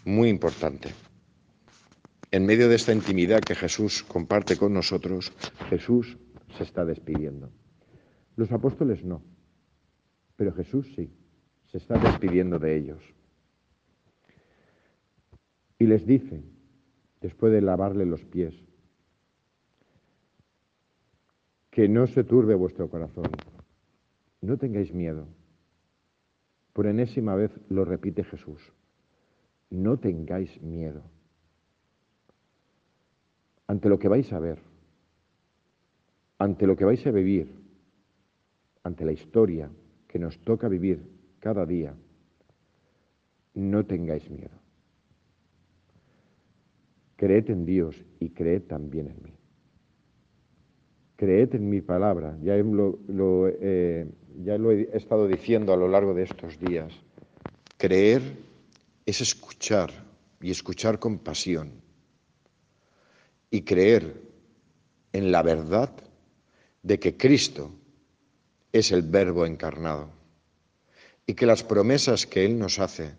muy 0.03 0.29
importante. 0.29 0.89
En 2.31 2.45
medio 2.45 2.67
de 2.67 2.75
esta 2.75 2.91
intimidad 2.91 3.39
que 3.39 3.55
Jesús 3.55 4.03
comparte 4.03 4.57
con 4.57 4.73
nosotros, 4.73 5.31
Jesús 5.69 6.17
se 6.57 6.63
está 6.63 6.83
despidiendo. 6.83 7.49
Los 8.35 8.51
apóstoles 8.51 9.05
no, 9.05 9.23
pero 10.35 10.53
Jesús 10.53 10.91
sí, 10.95 11.09
se 11.67 11.77
está 11.77 11.97
despidiendo 11.97 12.59
de 12.59 12.75
ellos. 12.75 13.01
Y 15.79 15.85
les 15.85 16.05
dice, 16.05 16.43
después 17.21 17.53
de 17.53 17.61
lavarle 17.61 18.05
los 18.05 18.25
pies, 18.25 18.64
que 21.75 21.89
no 21.89 22.07
se 22.07 22.23
turbe 22.23 22.55
vuestro 22.55 22.89
corazón, 22.89 23.29
no 24.39 24.57
tengáis 24.57 24.93
miedo. 24.93 25.27
Por 26.71 26.87
enésima 26.87 27.35
vez 27.35 27.51
lo 27.67 27.83
repite 27.83 28.23
Jesús, 28.23 28.61
no 29.69 29.97
tengáis 29.97 30.61
miedo 30.61 31.03
ante 33.67 33.89
lo 33.89 33.99
que 33.99 34.07
vais 34.07 34.31
a 34.31 34.39
ver, 34.39 34.57
ante 36.37 36.65
lo 36.65 36.77
que 36.77 36.85
vais 36.85 37.05
a 37.05 37.11
vivir, 37.11 37.51
ante 38.83 39.03
la 39.03 39.11
historia 39.11 39.69
que 40.07 40.17
nos 40.17 40.39
toca 40.45 40.69
vivir 40.69 41.01
cada 41.41 41.65
día, 41.65 41.93
no 43.53 43.85
tengáis 43.85 44.29
miedo. 44.29 44.57
Creed 47.17 47.49
en 47.49 47.65
Dios 47.65 48.01
y 48.21 48.29
creed 48.29 48.61
también 48.63 49.07
en 49.07 49.21
mí. 49.21 49.34
Creed 51.15 51.55
en 51.55 51.69
mi 51.69 51.81
palabra, 51.81 52.37
ya 52.41 52.55
lo, 52.57 52.99
eh, 53.47 54.05
ya 54.43 54.57
lo 54.57 54.71
he 54.71 54.89
estado 54.93 55.27
diciendo 55.27 55.73
a 55.73 55.77
lo 55.77 55.87
largo 55.87 56.13
de 56.13 56.23
estos 56.23 56.59
días. 56.59 56.93
Creer 57.77 58.21
es 59.05 59.21
escuchar 59.21 59.91
y 60.41 60.51
escuchar 60.51 60.99
con 60.99 61.19
pasión. 61.19 61.71
Y 63.49 63.61
creer 63.61 64.21
en 65.13 65.31
la 65.31 65.41
verdad 65.41 65.91
de 66.83 66.99
que 66.99 67.15
Cristo 67.15 67.71
es 68.73 68.91
el 68.91 69.03
Verbo 69.03 69.45
encarnado 69.45 70.09
y 71.25 71.33
que 71.33 71.45
las 71.45 71.63
promesas 71.63 72.27
que 72.27 72.45
Él 72.45 72.59
nos 72.59 72.79
hace 72.79 73.15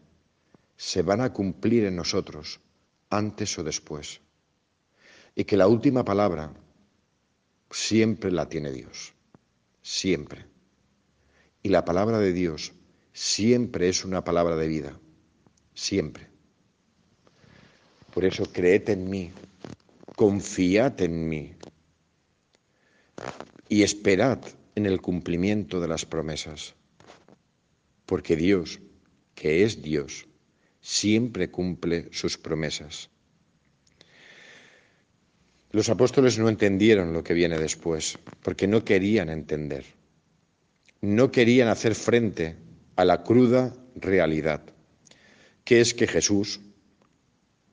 se 0.76 1.00
van 1.00 1.22
a 1.22 1.32
cumplir 1.32 1.84
en 1.84 1.96
nosotros 1.96 2.60
antes 3.08 3.58
o 3.58 3.64
después. 3.64 4.20
Y 5.34 5.44
que 5.44 5.56
la 5.56 5.68
última 5.68 6.04
palabra 6.04 6.52
siempre 7.70 8.30
la 8.30 8.48
tiene 8.48 8.72
Dios, 8.72 9.14
siempre. 9.82 10.46
Y 11.62 11.68
la 11.68 11.84
palabra 11.84 12.18
de 12.18 12.32
Dios 12.32 12.72
siempre 13.12 13.88
es 13.88 14.04
una 14.04 14.24
palabra 14.24 14.56
de 14.56 14.68
vida, 14.68 15.00
siempre. 15.74 16.28
Por 18.12 18.24
eso 18.24 18.44
creed 18.52 18.88
en 18.90 19.10
mí, 19.10 19.30
confiad 20.14 21.00
en 21.02 21.28
mí 21.28 21.54
y 23.68 23.82
esperad 23.82 24.38
en 24.74 24.86
el 24.86 25.00
cumplimiento 25.00 25.80
de 25.80 25.88
las 25.88 26.06
promesas, 26.06 26.74
porque 28.06 28.36
Dios, 28.36 28.80
que 29.34 29.64
es 29.64 29.82
Dios, 29.82 30.26
siempre 30.80 31.50
cumple 31.50 32.08
sus 32.12 32.38
promesas. 32.38 33.10
Los 35.76 35.90
apóstoles 35.90 36.38
no 36.38 36.48
entendieron 36.48 37.12
lo 37.12 37.22
que 37.22 37.34
viene 37.34 37.58
después, 37.58 38.18
porque 38.42 38.66
no 38.66 38.82
querían 38.82 39.28
entender. 39.28 39.84
No 41.02 41.30
querían 41.30 41.68
hacer 41.68 41.94
frente 41.94 42.56
a 42.96 43.04
la 43.04 43.22
cruda 43.22 43.74
realidad, 43.94 44.62
que 45.64 45.82
es 45.82 45.92
que 45.92 46.06
Jesús, 46.06 46.62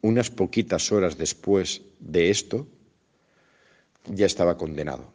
unas 0.01 0.29
poquitas 0.29 0.91
horas 0.91 1.17
después 1.17 1.81
de 2.01 2.29
esto, 2.29 2.67
ya 4.07 4.25
estaba 4.25 4.57
condenado. 4.57 5.13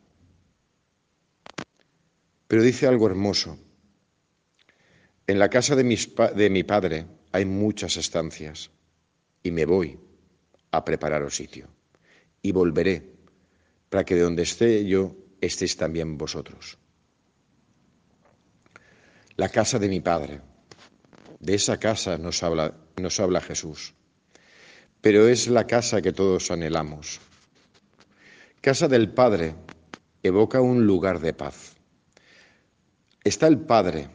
Pero 2.47 2.63
dice 2.63 2.87
algo 2.87 3.07
hermoso. 3.07 3.59
En 5.27 5.39
la 5.39 5.51
casa 5.51 5.77
de, 5.77 5.85
de 6.35 6.49
mi 6.49 6.63
padre 6.63 7.05
hay 7.33 7.45
muchas 7.45 7.99
estancias 7.99 8.71
y 9.43 9.51
me 9.51 9.67
voy 9.67 10.01
a 10.71 10.83
prepararos 10.87 11.37
sitio 11.37 11.69
y 12.43 12.53
volveré 12.53 13.19
para 13.89 14.05
que 14.05 14.15
de 14.15 14.23
donde 14.23 14.43
esté 14.43 14.85
yo 14.87 15.17
estéis 15.41 15.77
también 15.77 16.19
vosotros. 16.19 16.79
La 19.37 19.49
casa 19.49 19.79
de 19.79 19.89
mi 19.89 20.01
Padre, 20.01 20.41
de 21.41 21.55
esa 21.55 21.79
casa 21.79 22.19
nos 22.19 22.43
habla, 22.43 22.75
nos 22.97 23.21
habla 23.21 23.41
Jesús, 23.41 23.95
pero 25.01 25.29
es 25.29 25.49
la 25.49 25.67
casa 25.67 26.03
que 26.03 26.13
todos 26.13 26.51
anhelamos. 26.51 27.21
Casa 28.61 28.89
del 28.89 29.13
Padre 29.13 29.55
evoca 30.23 30.61
un 30.61 30.87
lugar 30.87 31.21
de 31.21 31.33
paz. 31.33 31.77
Está 33.23 33.47
el 33.47 33.61
Padre, 33.61 34.09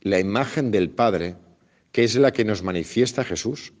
la 0.00 0.20
imagen 0.20 0.70
del 0.70 0.90
Padre, 0.90 1.36
que 1.92 2.04
es 2.04 2.14
la 2.14 2.32
que 2.32 2.44
nos 2.44 2.62
manifiesta 2.62 3.24
Jesús. 3.24 3.72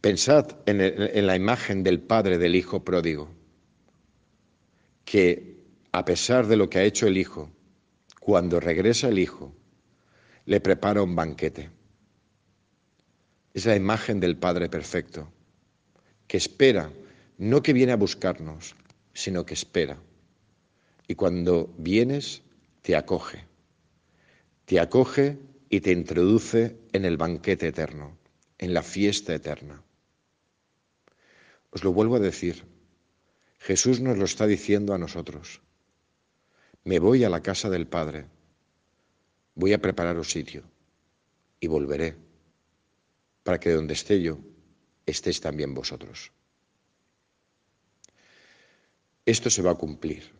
Pensad 0.00 0.56
en, 0.64 1.26
la 1.26 1.36
imagen 1.36 1.82
del 1.82 2.00
Padre 2.00 2.38
del 2.38 2.54
Hijo 2.54 2.82
pródigo, 2.82 3.28
que 5.04 5.58
a 5.92 6.06
pesar 6.06 6.46
de 6.46 6.56
lo 6.56 6.70
que 6.70 6.78
ha 6.78 6.84
hecho 6.84 7.06
el 7.06 7.18
Hijo, 7.18 7.50
cuando 8.18 8.60
regresa 8.60 9.08
el 9.08 9.18
Hijo, 9.18 9.54
le 10.46 10.58
prepara 10.60 11.02
un 11.02 11.14
banquete. 11.14 11.68
Es 13.52 13.66
la 13.66 13.76
imagen 13.76 14.20
del 14.20 14.38
Padre 14.38 14.70
perfecto, 14.70 15.30
que 16.26 16.38
espera, 16.38 16.90
no 17.36 17.62
que 17.62 17.74
viene 17.74 17.92
a 17.92 17.96
buscarnos, 17.96 18.74
sino 19.12 19.44
que 19.44 19.52
espera. 19.52 19.98
Y 21.08 21.14
cuando 21.14 21.74
vienes, 21.76 22.40
te 22.80 22.96
acoge. 22.96 23.44
Te 24.64 24.80
acoge 24.80 25.36
y 25.68 25.80
te 25.80 25.92
introduce 25.92 26.78
en 26.94 27.04
el 27.04 27.18
banquete 27.18 27.68
eterno, 27.68 28.16
en 28.56 28.72
la 28.72 28.82
fiesta 28.82 29.34
eterna. 29.34 29.82
Os 31.70 31.84
lo 31.84 31.92
vuelvo 31.92 32.16
a 32.16 32.20
decir. 32.20 32.64
Jesús 33.58 34.00
nos 34.00 34.16
lo 34.18 34.24
está 34.24 34.46
diciendo 34.46 34.94
a 34.94 34.98
nosotros. 34.98 35.60
Me 36.84 36.98
voy 36.98 37.24
a 37.24 37.30
la 37.30 37.42
casa 37.42 37.68
del 37.68 37.86
Padre. 37.86 38.26
Voy 39.54 39.72
a 39.72 39.80
prepararos 39.80 40.30
sitio 40.30 40.62
y 41.60 41.66
volveré 41.66 42.16
para 43.42 43.60
que 43.60 43.70
donde 43.70 43.94
esté 43.94 44.20
yo 44.22 44.38
estéis 45.06 45.40
también 45.40 45.74
vosotros. 45.74 46.32
Esto 49.26 49.50
se 49.50 49.62
va 49.62 49.72
a 49.72 49.76
cumplir, 49.76 50.32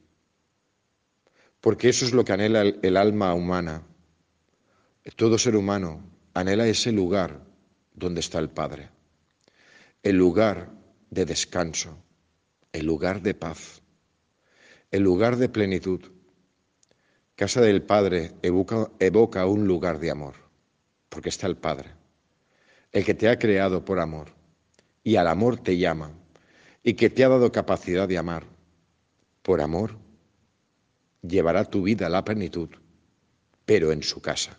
porque 1.61 1.89
eso 1.89 2.05
es 2.05 2.13
lo 2.13 2.25
que 2.25 2.33
anhela 2.33 2.63
el, 2.63 2.79
el 2.83 2.97
alma 2.97 3.35
humana. 3.35 3.87
Todo 5.17 5.39
ser 5.39 5.57
humano 5.57 6.03
anhela 6.35 6.67
ese 6.67 6.93
lugar 6.93 7.45
donde 7.95 8.21
está 8.21 8.39
el 8.39 8.49
Padre, 8.49 8.89
el 10.03 10.17
lugar 10.17 10.80
de 11.11 11.25
descanso, 11.25 12.03
el 12.73 12.87
lugar 12.87 13.23
de 13.23 13.35
paz, 13.35 13.83
el 14.91 15.03
lugar 15.03 15.37
de 15.37 15.49
plenitud. 15.49 16.01
Casa 17.35 17.61
del 17.61 17.83
Padre 17.83 18.33
evoca, 18.43 19.47
un 19.47 19.67
lugar 19.67 19.99
de 19.99 20.11
amor, 20.11 20.35
porque 21.09 21.29
está 21.29 21.47
el 21.47 21.57
Padre, 21.57 21.91
el 22.93 23.05
que 23.05 23.15
te 23.15 23.29
ha 23.29 23.39
creado 23.39 23.85
por 23.85 24.01
amor 24.01 24.33
y 25.03 25.17
al 25.17 25.29
amor 25.29 25.59
te 25.59 25.77
llama 25.79 26.13
y 26.83 26.95
que 26.95 27.11
te 27.11 27.25
ha 27.25 27.29
dado 27.29 27.53
capacidad 27.53 28.09
de 28.09 28.19
amar. 28.19 28.45
Por 29.43 29.61
amor, 29.61 29.99
llevará 31.23 31.65
tu 31.65 31.83
vida 31.83 32.07
a 32.07 32.11
la 32.11 32.25
plenitud 32.25 32.71
pero 33.71 33.93
en 33.93 34.03
su 34.03 34.21
casa. 34.21 34.59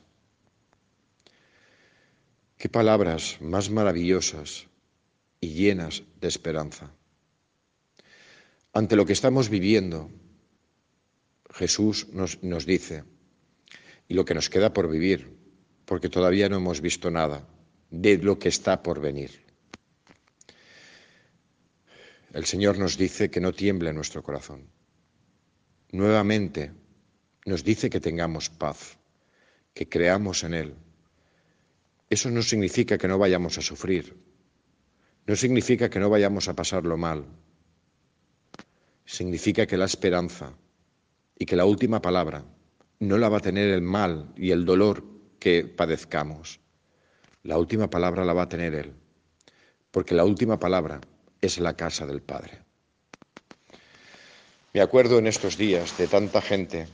Qué 2.58 2.70
palabras 2.70 3.38
más 3.42 3.70
maravillosas 3.70 4.70
y 5.42 5.50
llenas 5.50 6.04
de 6.22 6.28
esperanza. 6.28 6.94
Ante 8.72 8.96
lo 8.96 9.06
que 9.06 9.14
estamos 9.14 9.50
viviendo, 9.50 10.10
Jesús 11.50 12.08
nos, 12.14 12.42
nos 12.44 12.66
dice, 12.66 13.04
y 14.08 14.14
lo 14.14 14.24
que 14.24 14.36
nos 14.36 14.50
queda 14.50 14.72
por 14.72 14.90
vivir, 14.90 15.36
porque 15.86 16.08
todavía 16.08 16.48
no 16.48 16.58
hemos 16.58 16.80
visto 16.80 17.12
nada 17.12 17.46
de 17.90 18.18
lo 18.18 18.40
que 18.40 18.48
está 18.48 18.82
por 18.82 19.02
venir. 19.02 19.44
El 22.34 22.46
Señor 22.46 22.78
nos 22.78 22.98
dice 22.98 23.30
que 23.30 23.42
no 23.42 23.52
tiemble 23.52 23.92
nuestro 23.92 24.24
corazón. 24.24 24.70
Nuevamente 25.92 26.72
nos 27.46 27.64
dice 27.64 27.90
que 27.90 28.00
tengamos 28.00 28.50
paz, 28.50 28.98
que 29.74 29.90
creamos 29.90 30.44
en 30.44 30.54
Él. 30.54 30.76
Eso 32.10 32.30
no 32.30 32.42
significa 32.42 32.98
que 32.98 33.08
no 33.08 33.18
vayamos 33.18 33.58
a 33.58 33.62
sufrir, 33.62 34.16
no 35.28 35.36
significa 35.36 35.90
que 35.90 36.00
no 36.00 36.10
vayamos 36.10 36.48
a 36.48 36.56
pasarlo 36.56 36.98
mal, 36.98 37.26
significa 39.06 39.66
que 39.66 39.78
la 39.78 39.86
esperanza 39.86 40.54
y 41.38 41.46
que 41.46 41.56
la 41.56 41.66
última 41.66 42.02
palabra 42.02 42.44
no 43.00 43.18
la 43.18 43.30
va 43.30 43.38
a 43.38 43.42
tener 43.42 43.70
el 43.70 43.82
mal 43.82 44.32
y 44.36 44.52
el 44.52 44.66
dolor 44.66 45.04
que 45.40 45.66
padezcamos. 45.66 46.60
La 47.44 47.58
última 47.58 47.90
palabra 47.90 48.24
la 48.24 48.34
va 48.34 48.44
a 48.44 48.50
tener 48.50 48.76
Él, 48.76 48.94
porque 49.90 50.14
la 50.14 50.24
última 50.24 50.60
palabra 50.60 51.02
es 51.42 51.60
la 51.60 51.76
casa 51.76 52.06
del 52.06 52.22
Padre. 52.22 52.60
Me 54.74 54.82
acuerdo 54.82 55.18
en 55.18 55.28
estos 55.28 55.58
días 55.58 55.98
de 55.98 56.08
tanta 56.08 56.42
gente 56.42 56.88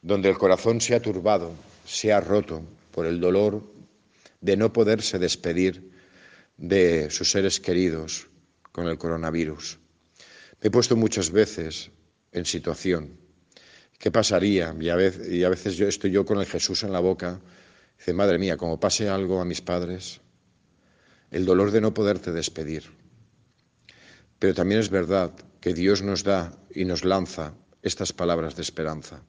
donde 0.00 0.30
el 0.30 0.38
corazón 0.38 0.80
se 0.80 0.94
ha 0.94 1.02
turbado, 1.02 1.52
se 1.84 2.12
ha 2.12 2.20
roto 2.20 2.62
por 2.92 3.04
el 3.04 3.20
dolor 3.20 3.62
de 4.40 4.56
no 4.56 4.72
poderse 4.72 5.18
despedir 5.18 5.89
de 6.60 7.08
sus 7.10 7.30
seres 7.30 7.58
queridos 7.58 8.28
con 8.70 8.86
el 8.86 8.98
coronavirus. 8.98 9.78
Me 10.60 10.68
he 10.68 10.70
puesto 10.70 10.94
muchas 10.94 11.30
veces 11.30 11.90
en 12.32 12.44
situación. 12.44 13.16
¿Qué 13.98 14.10
pasaría? 14.10 14.76
Y 14.78 14.90
a 14.90 14.96
veces, 14.96 15.76
yo 15.76 15.88
estoy 15.88 16.10
yo 16.10 16.24
con 16.26 16.38
el 16.38 16.46
Jesús 16.46 16.82
en 16.84 16.92
la 16.92 17.00
boca. 17.00 17.40
Dice, 17.98 18.12
madre 18.12 18.38
mía, 18.38 18.58
como 18.58 18.78
pase 18.78 19.08
algo 19.08 19.40
a 19.40 19.46
mis 19.46 19.62
padres, 19.62 20.20
el 21.30 21.46
dolor 21.46 21.70
de 21.70 21.80
no 21.80 21.94
poderte 21.94 22.30
despedir. 22.30 22.84
Pero 24.38 24.54
también 24.54 24.80
es 24.80 24.90
verdad 24.90 25.32
que 25.60 25.72
Dios 25.72 26.02
nos 26.02 26.24
da 26.24 26.52
y 26.74 26.84
nos 26.84 27.04
lanza 27.04 27.54
estas 27.82 28.12
palabras 28.12 28.54
de 28.54 28.62
esperanza. 28.62 29.22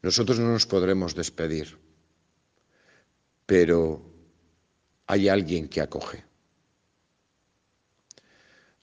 Nosotros 0.00 0.38
no 0.38 0.50
nos 0.50 0.66
podremos 0.66 1.14
despedir, 1.14 1.76
pero 3.44 4.15
hay 5.06 5.28
alguien 5.28 5.68
que 5.68 5.80
acoge. 5.80 6.24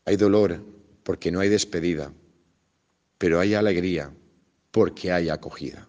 Hay 0.06 0.16
dolor 0.16 0.64
porque 1.04 1.32
no 1.32 1.40
hay 1.40 1.50
despedida, 1.50 2.14
pero 3.18 3.40
hay 3.40 3.54
alegría 3.54 4.14
porque 4.72 5.12
hay 5.12 5.30
acogida, 5.30 5.88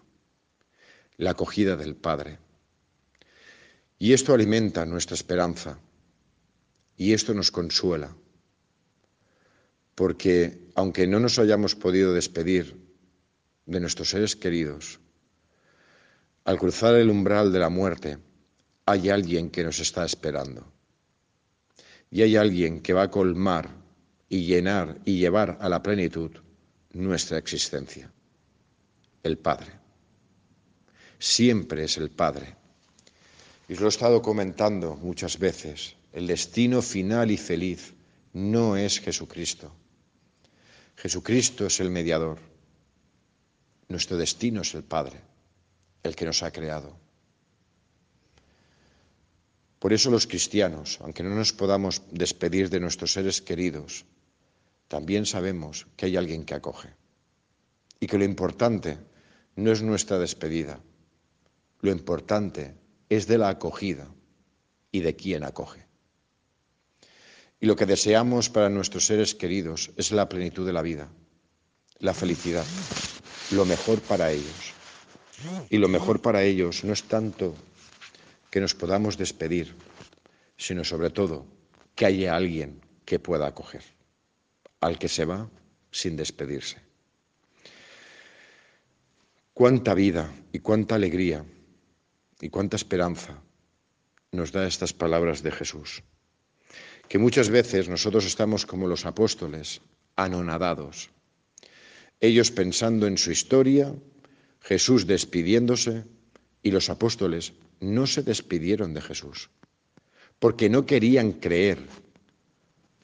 la 1.17 1.31
acogida 1.31 1.75
del 1.75 1.95
Padre. 1.95 2.39
Y 3.97 4.13
esto 4.13 4.33
alimenta 4.33 4.85
nuestra 4.85 5.15
esperanza 5.15 5.79
y 6.97 7.13
esto 7.13 7.33
nos 7.33 7.51
consuela 7.51 8.15
porque 9.95 10.59
aunque 10.75 11.07
no 11.07 11.19
nos 11.19 11.39
hayamos 11.39 11.73
podido 11.75 12.13
despedir 12.13 12.77
de 13.65 13.79
nuestros 13.79 14.09
seres 14.09 14.35
queridos, 14.35 14.99
al 16.43 16.59
cruzar 16.59 16.95
el 16.95 17.09
umbral 17.09 17.51
de 17.51 17.59
la 17.59 17.69
muerte 17.69 18.17
hay 18.85 19.09
alguien 19.09 19.49
que 19.49 19.63
nos 19.63 19.79
está 19.79 20.05
esperando. 20.05 20.65
Y 22.11 22.21
hay 22.21 22.35
alguien 22.35 22.81
que 22.81 22.93
va 22.93 23.03
a 23.03 23.11
colmar 23.11 23.69
y 24.29 24.45
llenar 24.45 24.99
y 25.05 25.17
llevar 25.17 25.57
a 25.59 25.69
la 25.69 25.81
plenitud 25.81 26.31
nuestra 26.93 27.37
existencia. 27.37 28.11
El 29.23 29.37
Padre. 29.37 29.71
Siempre 31.19 31.83
es 31.83 31.97
el 31.97 32.11
Padre. 32.11 32.55
Y 33.67 33.75
lo 33.75 33.87
he 33.87 33.89
estado 33.89 34.21
comentando 34.21 34.95
muchas 34.95 35.39
veces. 35.39 35.95
El 36.13 36.27
destino 36.27 36.81
final 36.81 37.31
y 37.31 37.37
feliz 37.37 37.93
no 38.33 38.77
es 38.77 38.99
Jesucristo 38.99 39.73
Jesucristo 40.97 41.65
es 41.65 41.79
el 41.79 41.89
mediador. 41.89 42.39
Nuestro 43.89 44.17
destino 44.17 44.61
es 44.61 44.73
el 44.73 44.83
Padre, 44.83 45.21
el 46.03 46.15
que 46.15 46.25
nos 46.25 46.41
ha 46.41 46.51
creado. 46.51 46.97
Por 49.85 49.93
eso 49.93 50.09
los 50.09 50.25
cristianos, 50.25 50.97
aunque 51.01 51.21
no 51.21 51.29
nos 51.35 51.53
podamos 51.53 52.01
despedir 52.09 52.71
de 52.71 52.79
nuestros 52.79 53.13
seres 53.13 53.39
queridos, 53.39 54.05
también 54.87 55.27
sabemos 55.27 55.85
que 55.95 56.07
hay 56.07 56.17
alguien 56.17 56.43
que 56.43 56.55
acoge. 56.55 56.89
Y 57.99 58.07
que 58.07 58.17
lo 58.17 58.23
importante 58.23 58.97
no 59.55 59.71
es 59.71 59.83
nuestra 59.83 60.17
despedida, 60.17 60.79
lo 61.81 61.91
importante 61.91 62.73
es 63.09 63.27
de 63.27 63.37
la 63.37 63.49
acogida 63.49 64.07
y 64.91 65.01
de 65.01 65.15
quién 65.15 65.43
acoge. 65.43 65.85
Y 67.59 67.67
lo 67.67 67.75
que 67.75 67.85
deseamos 67.85 68.49
para 68.49 68.69
nuestros 68.69 69.05
seres 69.05 69.35
queridos 69.35 69.91
es 69.97 70.11
la 70.11 70.27
plenitud 70.27 70.65
de 70.65 70.73
la 70.73 70.81
vida, 70.81 71.09
la 71.99 72.15
felicidad, 72.15 72.65
lo 73.51 73.65
mejor 73.65 74.01
para 74.01 74.31
ellos. 74.31 74.73
Y 75.69 75.77
lo 75.77 75.89
mejor 75.89 76.23
para 76.23 76.41
ellos 76.41 76.83
no 76.83 76.91
es 76.91 77.03
tanto 77.03 77.53
que 78.55 78.61
nos 78.61 78.73
podamos 78.73 79.17
despedir, 79.17 79.75
sino 80.55 80.85
sobre 80.85 81.09
todo 81.09 81.45
que 81.93 82.05
haya 82.05 82.37
alguien 82.37 82.79
que 83.03 83.19
pueda 83.19 83.47
acoger 83.47 83.83
al 84.79 84.97
que 84.97 85.09
se 85.09 85.25
va 85.25 85.51
sin 85.91 86.15
despedirse. 86.15 86.79
Cuánta 89.53 89.93
vida 89.93 90.31
y 90.53 90.59
cuánta 90.59 90.95
alegría 90.95 91.43
y 92.39 92.47
cuánta 92.47 92.77
esperanza 92.77 93.43
nos 94.31 94.53
da 94.53 94.65
estas 94.65 94.93
palabras 94.93 95.43
de 95.43 95.51
Jesús 95.51 96.01
que 97.09 97.19
muchas 97.19 97.49
veces 97.49 97.89
nosotros 97.89 98.25
estamos 98.25 98.65
como 98.65 98.87
los 98.87 99.05
apóstoles, 99.05 99.81
anonadados. 100.15 101.09
Ellos 102.21 102.51
pensando 102.51 103.05
en 103.05 103.17
su 103.17 103.31
historia, 103.31 103.93
Jesús 104.61 105.07
despidiéndose 105.07 106.05
y 106.63 106.71
los 106.71 106.89
apóstoles 106.89 107.51
no 107.93 108.07
se 108.07 108.23
despidieron 108.23 108.93
de 108.93 109.01
Jesús, 109.01 109.49
porque 110.39 110.69
no 110.69 110.85
querían 110.85 111.33
creer 111.33 111.79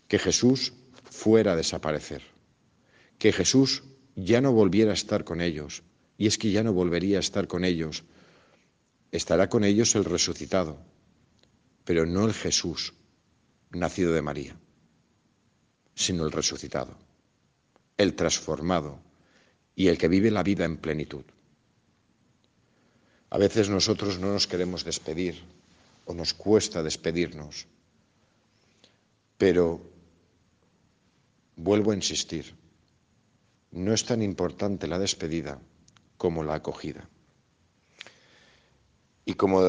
que 0.08 0.20
Jesús 0.20 0.74
fuera 1.10 1.54
a 1.54 1.56
desaparecer, 1.56 2.24
que 3.18 3.32
Jesús 3.32 3.84
ya 4.16 4.42
no 4.42 4.52
volviera 4.52 4.92
a 4.92 4.96
estar 4.96 5.24
con 5.24 5.42
ellos, 5.42 5.84
y 6.18 6.28
es 6.28 6.38
que 6.38 6.52
ya 6.52 6.64
no 6.64 6.74
volvería 6.74 7.18
a 7.18 7.22
estar 7.22 7.48
con 7.48 7.64
ellos, 7.64 8.04
estará 9.12 9.50
con 9.50 9.64
ellos 9.64 9.96
el 9.96 10.06
resucitado, 10.06 10.80
pero 11.84 12.06
no 12.06 12.26
el 12.26 12.34
Jesús 12.34 12.94
nacido 13.72 14.14
de 14.14 14.22
María, 14.22 14.56
sino 15.96 16.26
el 16.26 16.32
resucitado, 16.32 16.98
el 17.98 18.16
transformado 18.16 19.00
y 19.76 19.88
el 19.88 19.98
que 19.98 20.08
vive 20.08 20.32
la 20.32 20.44
vida 20.44 20.66
en 20.66 20.78
plenitud. 20.78 21.24
A 23.32 23.38
veces 23.38 23.70
nosotros 23.70 24.20
no 24.20 24.28
nos 24.28 24.46
queremos 24.46 24.84
despedir 24.84 25.42
o 26.06 26.14
nos 26.14 26.34
cuesta 26.34 26.84
despedirnos, 26.84 27.66
pero 29.38 29.80
vuelvo 31.56 31.92
a 31.92 31.96
insistir, 31.96 32.54
no 33.72 33.94
es 33.94 34.04
tan 34.04 34.22
importante 34.22 34.86
la 34.86 35.00
despedida 35.00 35.60
como 36.18 36.44
la 36.44 36.56
acogida. 36.56 37.08
Y 39.24 39.36
como 39.36 39.64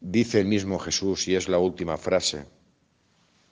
dice 0.00 0.40
el 0.40 0.46
mismo 0.46 0.78
Jesús, 0.78 1.28
y 1.28 1.36
es 1.36 1.50
la 1.50 1.58
última 1.58 1.98
frase, 1.98 2.46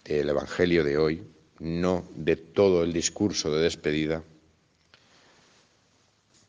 el 0.06 0.30
Evangelio 0.30 0.82
de 0.84 0.96
hoy, 0.96 1.22
no 1.58 2.08
de 2.14 2.36
todo 2.36 2.82
el 2.82 2.94
discurso 2.94 3.52
de 3.52 3.60
despedida, 3.60 4.22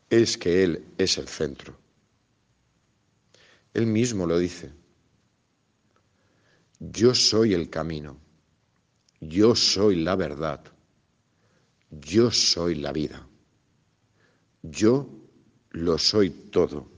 es 0.08 0.38
que 0.38 0.62
Él 0.64 0.86
es 0.96 1.18
el 1.18 1.28
centro. 1.28 1.76
Él 3.78 3.86
mismo 3.86 4.26
lo 4.26 4.38
dice. 4.38 4.72
Yo 6.80 7.14
soy 7.14 7.54
el 7.54 7.70
camino, 7.70 8.18
yo 9.20 9.54
soy 9.54 10.02
la 10.02 10.16
verdad, 10.16 10.60
yo 11.90 12.32
soy 12.32 12.74
la 12.74 12.92
vida, 12.92 13.24
yo 14.62 15.08
lo 15.70 15.96
soy 15.96 16.30
todo. 16.30 16.90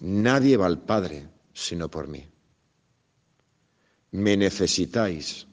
Nadie 0.00 0.58
va 0.58 0.66
al 0.66 0.82
Padre 0.82 1.28
sino 1.54 1.90
por 1.90 2.08
mí. 2.08 2.26
Me 4.12 4.36
necesitáis 4.36 5.46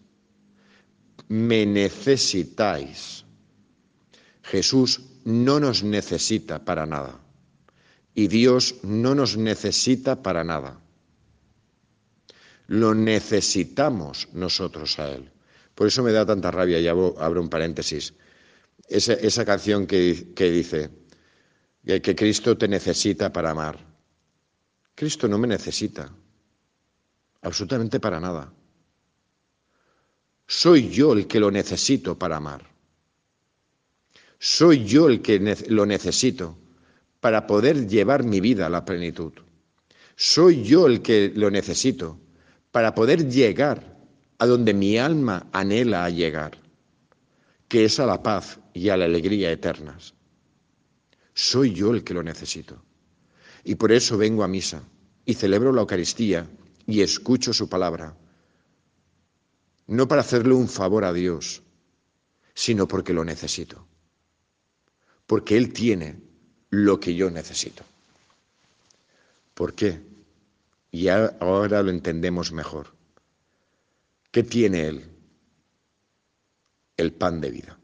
me 1.29 1.65
necesitáis. 1.65 3.25
Jesús 4.43 5.01
no 5.25 5.59
nos 5.59 5.83
necesita 5.83 6.63
para 6.63 6.85
nada 6.85 7.26
Y 8.17 8.29
Dios 8.29 8.77
no 8.81 9.13
nos 9.13 9.37
necesita 9.37 10.23
para 10.23 10.43
nada. 10.43 10.81
Lo 12.65 12.95
necesitamos 12.95 14.27
nosotros 14.33 14.97
a 14.97 15.11
Él. 15.11 15.31
Por 15.75 15.85
eso 15.85 16.01
me 16.01 16.11
da 16.11 16.25
tanta 16.25 16.49
rabia, 16.49 16.79
y 16.79 16.87
abro, 16.87 17.13
un 17.39 17.47
paréntesis, 17.47 18.15
esa, 18.89 19.45
canción 19.45 19.85
que, 19.85 20.33
que 20.35 20.49
dice 20.49 20.89
que 21.85 22.15
Cristo 22.15 22.57
te 22.57 22.67
necesita 22.67 23.31
para 23.31 23.51
amar. 23.51 23.77
Cristo 24.95 25.27
no 25.27 25.37
me 25.37 25.47
necesita, 25.47 26.11
absolutamente 27.43 27.99
para 27.99 28.19
nada. 28.19 28.51
Soy 30.47 30.89
yo 30.89 31.13
el 31.13 31.27
que 31.27 31.39
lo 31.39 31.51
necesito 31.51 32.17
para 32.17 32.37
amar. 32.37 32.67
Soy 34.39 34.85
yo 34.85 35.07
el 35.07 35.21
que 35.21 35.37
lo 35.69 35.85
necesito 35.85 36.57
para 37.27 37.45
poder 37.45 37.89
llevar 37.89 38.23
mi 38.23 38.39
vida 38.39 38.67
a 38.67 38.69
la 38.69 38.85
plenitud. 38.85 39.33
Soy 40.15 40.63
yo 40.63 40.87
el 40.87 41.01
que 41.01 41.29
lo 41.35 41.51
necesito 41.51 42.17
para 42.71 42.95
poder 42.95 43.27
llegar 43.27 43.97
a 44.37 44.45
donde 44.45 44.73
mi 44.73 44.97
alma 44.97 45.49
anhela 45.51 46.05
a 46.05 46.09
llegar, 46.09 46.57
que 47.67 47.83
es 47.83 47.99
a 47.99 48.05
la 48.05 48.23
paz 48.23 48.61
y 48.73 48.87
a 48.87 48.95
la 48.95 49.03
alegría 49.03 49.51
eternas. 49.51 50.13
Soy 51.33 51.73
yo 51.73 51.93
el 51.93 52.05
que 52.05 52.13
lo 52.13 52.23
necesito. 52.23 52.81
Y 53.65 53.75
por 53.75 53.91
eso 53.91 54.17
vengo 54.17 54.45
a 54.45 54.47
misa 54.47 54.81
y 55.25 55.33
celebro 55.33 55.73
la 55.73 55.81
Eucaristía 55.81 56.47
y 56.85 57.01
escucho 57.01 57.51
su 57.51 57.67
palabra. 57.67 58.15
No 59.87 60.07
para 60.07 60.21
hacerle 60.21 60.53
un 60.53 60.69
favor 60.69 61.03
a 61.03 61.11
Dios, 61.11 61.61
sino 62.53 62.87
porque 62.87 63.11
lo 63.11 63.25
necesito. 63.25 63.85
Porque 65.25 65.57
Él 65.57 65.73
tiene 65.73 66.25
lo 66.69 66.99
que 66.99 67.15
yo 67.15 67.29
necesito. 67.29 67.83
¿Por 69.53 69.73
qué? 69.73 69.99
Y 70.91 71.07
ahora 71.07 71.81
lo 71.83 71.89
entendemos 71.89 72.51
mejor. 72.51 72.93
¿Qué 74.31 74.43
tiene 74.43 74.87
Él? 74.87 75.05
El 76.95 77.13
pan 77.13 77.41
de 77.41 77.51
vida. 77.51 77.79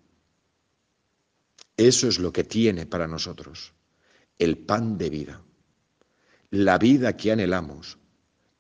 Eso 1.77 2.07
es 2.07 2.19
lo 2.19 2.31
que 2.31 2.43
tiene 2.43 2.85
para 2.85 3.07
nosotros, 3.07 3.73
el 4.37 4.57
pan 4.57 4.97
de 4.97 5.09
vida. 5.09 5.41
La 6.51 6.77
vida 6.77 7.17
que 7.17 7.31
anhelamos, 7.31 7.97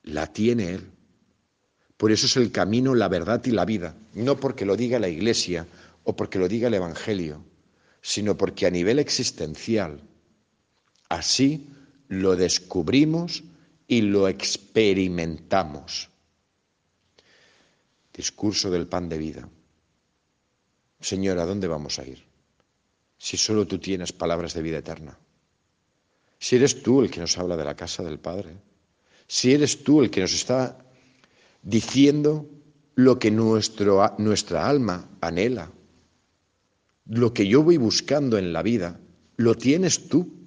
la 0.01 0.33
tiene 0.33 0.73
Él. 0.73 0.89
Por 1.97 2.11
eso 2.11 2.25
es 2.25 2.35
el 2.37 2.51
camino, 2.51 2.95
la 2.95 3.07
verdad 3.07 3.43
y 3.45 3.51
la 3.51 3.65
vida. 3.65 3.95
No 4.13 4.39
porque 4.39 4.65
lo 4.65 4.75
diga 4.75 4.99
la 4.99 5.09
Iglesia 5.09 5.67
o 6.03 6.15
porque 6.15 6.39
lo 6.39 6.47
diga 6.47 6.67
el 6.67 6.73
Evangelio, 6.73 7.43
sino 8.01 8.35
porque 8.35 8.65
a 8.65 8.71
nivel 8.71 8.97
existencial, 8.99 10.01
así 11.13 11.69
lo 12.07 12.35
descubrimos 12.35 13.43
y 13.87 14.01
lo 14.01 14.27
experimentamos. 14.27 16.09
Discurso 18.13 18.69
del 18.69 18.87
pan 18.87 19.09
de 19.09 19.17
vida. 19.17 19.49
Señor, 20.99 21.39
¿a 21.39 21.45
dónde 21.45 21.67
vamos 21.67 21.99
a 21.99 22.05
ir? 22.05 22.23
Si 23.17 23.37
solo 23.37 23.67
tú 23.67 23.77
tienes 23.79 24.11
palabras 24.11 24.53
de 24.53 24.61
vida 24.61 24.77
eterna. 24.77 25.17
Si 26.39 26.55
eres 26.55 26.83
tú 26.83 27.01
el 27.01 27.09
que 27.09 27.19
nos 27.19 27.37
habla 27.37 27.57
de 27.57 27.63
la 27.63 27.75
casa 27.75 28.03
del 28.03 28.19
Padre. 28.19 28.55
Si 29.27 29.53
eres 29.53 29.83
tú 29.83 30.01
el 30.01 30.09
que 30.09 30.21
nos 30.21 30.33
está 30.33 30.77
diciendo 31.61 32.49
lo 32.95 33.17
que 33.17 33.31
nuestro, 33.31 34.15
nuestra 34.17 34.67
alma 34.67 35.09
anhela. 35.21 35.71
Lo 37.05 37.33
que 37.33 37.47
yo 37.47 37.63
voy 37.63 37.77
buscando 37.77 38.37
en 38.37 38.53
la 38.53 38.61
vida, 38.61 38.99
lo 39.37 39.55
tienes 39.55 40.07
tú. 40.07 40.42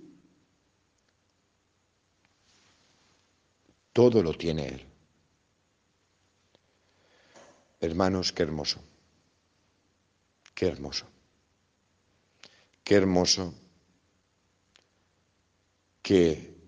Todo 3.96 4.22
lo 4.22 4.34
tiene 4.34 4.68
Él. 4.68 4.86
Hermanos, 7.80 8.30
qué 8.30 8.42
hermoso. 8.42 8.78
Qué 10.54 10.66
hermoso. 10.66 11.06
Qué 12.84 12.94
hermoso 12.94 13.54
que 16.02 16.58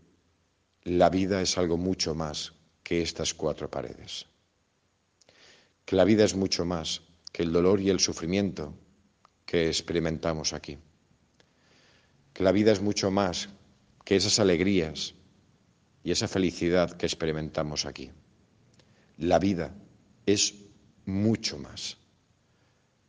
la 0.85 1.11
vida 1.11 1.43
es 1.43 1.59
algo 1.59 1.77
mucho 1.77 2.15
más 2.15 2.55
que 2.83 3.03
estas 3.03 3.35
cuatro 3.35 3.71
paredes. 3.71 4.25
Que 5.85 5.97
la 5.97 6.05
vida 6.05 6.25
es 6.25 6.35
mucho 6.35 6.65
más 6.65 7.03
que 7.31 7.43
el 7.43 7.53
dolor 7.53 7.79
y 7.83 7.91
el 7.91 8.01
sufrimiento 8.01 8.73
que 9.45 9.67
experimentamos 9.67 10.55
aquí. 10.55 10.79
Que 12.33 12.43
la 12.43 12.53
vida 12.53 12.73
es 12.73 12.81
mucho 12.81 13.11
más 13.11 13.51
que 14.07 14.17
esas 14.17 14.39
alegrías 14.39 15.13
y 16.03 16.11
esa 16.11 16.29
felicidad 16.29 16.93
que 16.93 17.07
experimentamos 17.07 17.87
aquí. 17.87 18.11
La 19.19 19.39
vida 19.39 19.75
es 20.27 20.55
mucho 21.05 21.59
más. 21.59 21.99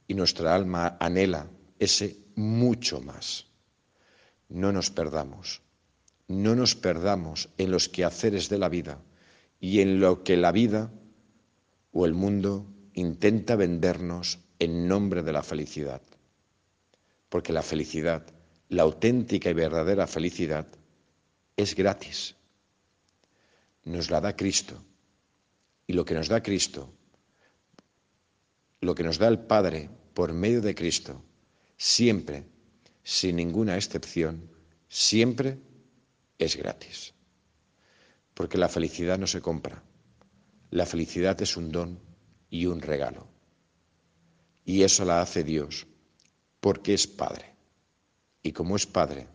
Y 0.07 0.13
nuestra 0.15 0.55
alma 0.55 0.97
anhela 0.99 1.49
ese 1.77 2.17
mucho 2.35 3.01
más. 3.01 3.45
No 4.47 4.71
nos 4.71 4.89
perdamos, 4.89 5.61
no 6.27 6.55
nos 6.55 6.75
perdamos 6.75 7.49
en 7.57 7.71
los 7.71 7.89
quehaceres 7.89 8.49
de 8.49 8.57
la 8.57 8.69
vida 8.69 8.99
y 9.59 9.81
en 9.81 9.99
lo 9.99 10.23
que 10.23 10.37
la 10.37 10.51
vida 10.51 10.91
o 11.91 12.05
el 12.05 12.13
mundo 12.13 12.65
intenta 12.93 13.55
vendernos 13.55 14.39
en 14.57 14.87
nombre 14.87 15.21
de 15.23 15.33
la 15.33 15.43
felicidad. 15.43 16.01
Porque 17.29 17.53
la 17.53 17.61
felicidad, 17.61 18.25
la 18.69 18.83
auténtica 18.83 19.49
y 19.49 19.53
verdadera 19.53 20.07
felicidad, 20.07 20.67
es 21.55 21.75
gratis. 21.75 22.35
Nos 23.89 24.11
la 24.11 24.21
da 24.21 24.35
Cristo. 24.35 24.75
Y 25.87 25.93
lo 25.93 26.05
que 26.05 26.13
nos 26.13 26.27
da 26.27 26.43
Cristo, 26.43 26.93
lo 28.81 28.93
que 28.93 29.01
nos 29.01 29.17
da 29.17 29.27
el 29.27 29.39
Padre 29.39 29.89
por 30.13 30.31
medio 30.31 30.61
de 30.61 30.75
Cristo, 30.75 31.23
siempre, 31.75 32.45
sin 33.03 33.37
ninguna 33.37 33.77
excepción, 33.77 34.47
siempre 34.89 35.57
es 36.37 36.55
gratis. 36.55 37.15
Porque 38.35 38.59
la 38.59 38.69
felicidad 38.69 39.17
no 39.17 39.25
se 39.25 39.41
compra. 39.41 39.81
La 40.69 40.85
felicidad 40.85 41.41
es 41.41 41.57
un 41.57 41.71
don 41.71 41.99
y 42.51 42.67
un 42.67 42.81
regalo. 42.81 43.27
Y 44.65 44.83
eso 44.83 45.03
la 45.03 45.19
hace 45.19 45.43
Dios, 45.43 45.87
porque 46.59 46.93
es 46.93 47.07
Padre. 47.07 47.55
Y 48.43 48.51
como 48.51 48.75
es 48.75 48.85
Padre, 48.85 49.27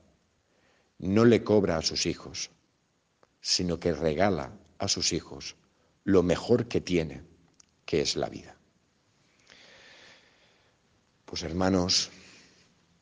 no 0.98 1.24
le 1.24 1.42
cobra 1.42 1.76
a 1.76 1.82
sus 1.82 2.06
hijos, 2.06 2.52
sino 3.44 3.78
que 3.78 3.92
regala 3.92 4.56
a 4.78 4.88
sus 4.88 5.12
hijos 5.12 5.56
lo 6.02 6.22
mejor 6.22 6.66
que 6.66 6.80
tiene, 6.80 7.22
que 7.84 8.00
es 8.00 8.16
la 8.16 8.30
vida. 8.30 8.56
Pues 11.26 11.42
hermanos, 11.42 12.10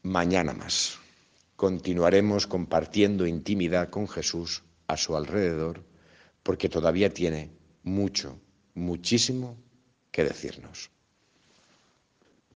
mañana 0.03 0.53
más. 0.53 0.99
Continuaremos 1.55 2.49
compartiendo 2.49 3.25
intimidad 3.25 3.89
con 3.89 4.09
Jesús 4.09 4.65
a 4.89 4.97
su 4.97 5.17
alrededor 5.17 5.85
porque 6.43 6.69
todavía 6.69 7.15
tiene 7.15 7.53
mucho, 7.85 8.41
muchísimo 8.75 9.57
que 10.11 10.25
decirnos. 10.25 10.91